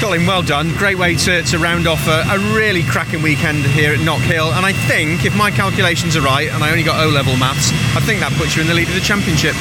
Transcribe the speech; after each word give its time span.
Colin, 0.00 0.26
well 0.26 0.42
done. 0.42 0.72
Great 0.76 0.96
way 0.96 1.16
to, 1.16 1.42
to 1.42 1.58
round 1.58 1.88
off 1.88 2.06
a, 2.06 2.22
a, 2.30 2.38
really 2.54 2.84
cracking 2.84 3.20
weekend 3.20 3.66
here 3.66 3.92
at 3.92 3.98
Knockhill. 3.98 4.56
And 4.56 4.64
I 4.64 4.72
think, 4.72 5.24
if 5.24 5.36
my 5.36 5.50
calculations 5.50 6.16
are 6.16 6.20
right, 6.20 6.48
and 6.48 6.62
I 6.62 6.70
only 6.70 6.84
got 6.84 7.04
O 7.04 7.08
level 7.08 7.36
maths, 7.36 7.72
I 7.96 8.00
think 8.00 8.20
that 8.20 8.32
puts 8.34 8.54
you 8.54 8.62
in 8.62 8.68
the 8.68 8.74
lead 8.74 8.86
of 8.86 8.94
the 8.94 9.00
championship. 9.00 9.54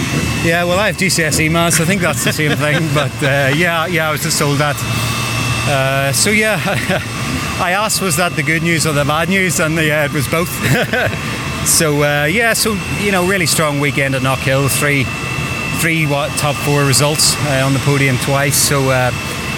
Yeah, 0.45 0.63
well, 0.63 0.77
I 0.77 0.87
have 0.87 0.97
GCSE 0.97 1.51
maths. 1.51 1.79
I 1.79 1.85
think 1.85 2.01
that's 2.01 2.23
the 2.23 2.31
same 2.33 2.55
thing. 2.55 2.87
But 2.93 3.11
uh, 3.23 3.53
yeah, 3.55 3.87
yeah, 3.87 4.09
I 4.09 4.11
was 4.11 4.21
just 4.21 4.37
told 4.37 4.59
that. 4.59 4.75
Uh, 5.67 6.13
so 6.13 6.29
yeah, 6.29 6.61
I 7.59 7.71
asked, 7.71 8.01
was 8.01 8.17
that 8.17 8.35
the 8.35 8.43
good 8.43 8.61
news 8.61 8.85
or 8.85 8.93
the 8.93 9.05
bad 9.05 9.29
news? 9.29 9.59
And 9.59 9.75
yeah, 9.75 10.05
it 10.05 10.13
was 10.13 10.27
both. 10.27 10.49
so 11.67 12.03
uh, 12.03 12.25
yeah, 12.25 12.53
so 12.53 12.77
you 12.99 13.11
know, 13.11 13.27
really 13.27 13.47
strong 13.47 13.79
weekend 13.79 14.13
at 14.13 14.21
Knockhill. 14.21 14.69
Three, 14.69 15.03
three 15.81 16.05
what 16.05 16.29
top 16.37 16.55
four 16.55 16.85
results 16.85 17.35
uh, 17.47 17.63
on 17.65 17.73
the 17.73 17.79
podium 17.79 18.17
twice. 18.17 18.55
So 18.55 18.89
uh, 18.89 19.11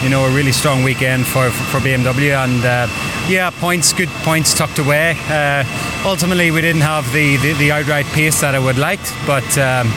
you 0.03 0.09
know, 0.09 0.25
a 0.25 0.33
really 0.33 0.51
strong 0.51 0.83
weekend 0.83 1.25
for, 1.25 1.49
for 1.49 1.79
BMW. 1.79 2.35
And 2.43 2.63
uh, 2.63 2.87
yeah, 3.27 3.49
points, 3.49 3.93
good 3.93 4.09
points 4.23 4.53
tucked 4.53 4.79
away. 4.79 5.15
Uh, 5.27 5.63
ultimately, 6.05 6.51
we 6.51 6.61
didn't 6.61 6.81
have 6.81 7.11
the, 7.13 7.37
the, 7.37 7.53
the, 7.53 7.71
outright 7.71 8.05
pace 8.07 8.41
that 8.41 8.55
I 8.55 8.59
would 8.59 8.77
like, 8.77 9.01
but. 9.25 9.57
Um, 9.57 9.91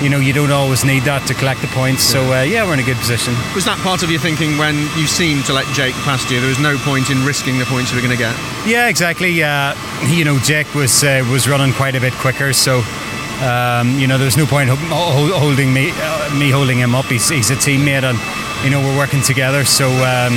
you 0.00 0.08
know, 0.08 0.18
you 0.18 0.32
don't 0.32 0.50
always 0.50 0.84
need 0.84 1.04
that 1.04 1.24
to 1.28 1.34
collect 1.34 1.60
the 1.60 1.68
points. 1.68 2.02
So 2.02 2.20
uh, 2.32 2.42
yeah, 2.42 2.66
we're 2.66 2.74
in 2.74 2.80
a 2.80 2.82
good 2.82 2.96
position. 2.96 3.34
Was 3.54 3.64
that 3.66 3.78
part 3.84 4.02
of 4.02 4.10
your 4.10 4.18
thinking 4.18 4.58
when 4.58 4.74
you 4.98 5.06
seemed 5.06 5.44
to 5.44 5.52
let 5.52 5.64
Jake 5.76 5.94
past 6.02 6.28
you? 6.28 6.40
There 6.40 6.48
was 6.48 6.58
no 6.58 6.76
point 6.78 7.08
in 7.10 7.24
risking 7.24 7.56
the 7.60 7.66
points 7.66 7.92
you 7.92 7.96
were 7.96 8.02
going 8.02 8.16
to 8.16 8.18
get. 8.18 8.34
Yeah, 8.66 8.88
exactly. 8.88 9.44
Uh, 9.44 9.76
you 10.10 10.24
know, 10.24 10.40
Jake 10.40 10.74
was 10.74 11.04
uh, 11.04 11.24
was 11.30 11.46
running 11.46 11.72
quite 11.72 11.94
a 11.94 12.00
bit 12.00 12.14
quicker, 12.14 12.52
so 12.52 12.82
um, 13.42 13.98
you 13.98 14.06
know, 14.06 14.18
there's 14.18 14.36
no 14.36 14.46
point 14.46 14.70
holding 14.70 15.72
me 15.72 15.90
uh, 15.94 16.34
me 16.34 16.50
holding 16.50 16.78
him 16.78 16.94
up. 16.94 17.06
He's, 17.06 17.28
he's 17.28 17.50
a 17.50 17.56
teammate, 17.56 18.02
and 18.02 18.18
you 18.64 18.70
know 18.70 18.80
we're 18.80 18.96
working 18.96 19.22
together. 19.22 19.64
So 19.64 19.88
um, 19.88 20.34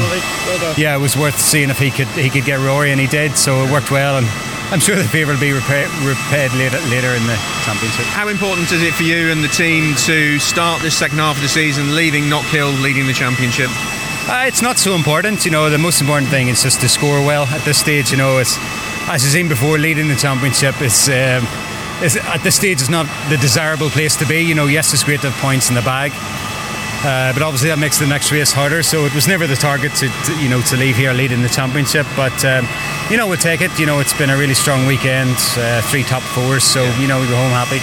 yeah, 0.77 0.95
it 0.95 1.01
was 1.01 1.15
worth 1.15 1.39
seeing 1.39 1.69
if 1.69 1.79
he 1.79 1.91
could 1.91 2.07
he 2.09 2.29
could 2.29 2.45
get 2.45 2.59
Rory, 2.59 2.91
and 2.91 2.99
he 2.99 3.07
did. 3.07 3.37
So 3.37 3.63
it 3.63 3.71
worked 3.71 3.91
well, 3.91 4.17
and 4.17 4.27
I'm 4.71 4.79
sure 4.79 4.95
the 4.95 5.03
favour 5.03 5.33
will 5.33 5.39
be 5.39 5.53
repaid, 5.53 5.87
repaid 6.01 6.51
later 6.53 6.79
later 6.89 7.13
in 7.13 7.25
the 7.27 7.37
championship. 7.63 8.05
How 8.11 8.27
important 8.27 8.71
is 8.71 8.81
it 8.81 8.93
for 8.93 9.03
you 9.03 9.29
and 9.31 9.43
the 9.43 9.49
team 9.49 9.95
to 10.05 10.39
start 10.39 10.81
this 10.81 10.97
second 10.97 11.19
half 11.19 11.37
of 11.37 11.41
the 11.43 11.49
season 11.49 11.95
leaving 11.95 12.23
Knockhill 12.25 12.81
leading 12.81 13.07
the 13.07 13.13
championship? 13.13 13.69
Uh, 14.27 14.45
it's 14.47 14.61
not 14.61 14.79
so 14.79 14.95
important, 14.95 15.45
you 15.45 15.51
know. 15.51 15.69
The 15.69 15.77
most 15.77 16.01
important 16.01 16.31
thing 16.31 16.47
is 16.47 16.63
just 16.63 16.81
to 16.81 16.89
score 16.89 17.23
well 17.23 17.45
at 17.45 17.61
this 17.61 17.77
stage. 17.77 18.09
You 18.09 18.17
know, 18.17 18.39
it's, 18.39 18.57
as 19.07 19.23
I've 19.23 19.31
seen 19.31 19.47
before, 19.47 19.77
leading 19.77 20.07
the 20.07 20.15
championship 20.15 20.81
is. 20.81 21.09
Um, 21.09 21.47
is, 22.01 22.17
at 22.17 22.43
this 22.43 22.55
stage 22.55 22.81
is 22.81 22.89
not 22.89 23.07
the 23.29 23.37
desirable 23.37 23.89
place 23.89 24.15
to 24.17 24.25
be. 24.25 24.41
You 24.41 24.55
know, 24.55 24.65
yes, 24.65 24.93
it's 24.93 25.03
great 25.03 25.21
to 25.21 25.29
have 25.29 25.41
points 25.41 25.69
in 25.69 25.75
the 25.75 25.81
bag, 25.81 26.11
uh, 27.05 27.31
but 27.33 27.43
obviously 27.43 27.69
that 27.69 27.77
makes 27.77 27.99
the 27.99 28.07
next 28.07 28.31
race 28.31 28.51
harder. 28.51 28.81
So 28.81 29.05
it 29.05 29.13
was 29.13 29.27
never 29.27 29.45
the 29.45 29.55
target 29.55 29.93
to, 30.01 30.09
to 30.09 30.31
you 30.41 30.49
know 30.49 30.61
to 30.61 30.75
leave 30.75 30.97
here 30.97 31.13
leading 31.13 31.43
the 31.43 31.49
championship. 31.49 32.07
But 32.15 32.33
um, 32.43 32.67
you 33.11 33.17
know 33.17 33.27
we'll 33.27 33.37
take 33.37 33.61
it. 33.61 33.77
You 33.77 33.85
know 33.85 33.99
it's 33.99 34.17
been 34.17 34.31
a 34.31 34.37
really 34.37 34.55
strong 34.55 34.87
weekend, 34.87 35.37
uh, 35.57 35.81
three 35.83 36.03
top 36.03 36.23
fours. 36.23 36.63
So 36.63 36.83
you 36.97 37.07
know 37.07 37.21
we 37.21 37.27
go 37.27 37.37
home 37.37 37.53
happy. 37.53 37.77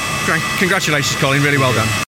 Congratulations, 0.59 1.21
Colin. 1.21 1.43
Really 1.43 1.59
well 1.59 1.73
done. 1.73 1.93